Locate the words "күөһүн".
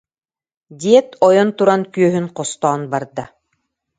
1.93-2.27